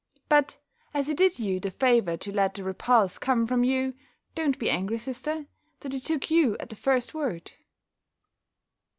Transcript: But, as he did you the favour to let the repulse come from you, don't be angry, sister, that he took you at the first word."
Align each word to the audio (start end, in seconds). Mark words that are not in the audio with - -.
But, 0.29 0.57
as 0.95 1.05
he 1.09 1.13
did 1.13 1.37
you 1.37 1.59
the 1.59 1.69
favour 1.69 2.17
to 2.17 2.31
let 2.31 2.55
the 2.55 2.63
repulse 2.63 3.19
come 3.19 3.45
from 3.45 3.63
you, 3.63 3.93
don't 4.33 4.57
be 4.57 4.67
angry, 4.67 4.97
sister, 4.97 5.45
that 5.81 5.93
he 5.93 5.99
took 5.99 6.31
you 6.31 6.57
at 6.59 6.71
the 6.71 6.75
first 6.75 7.13
word." 7.13 7.51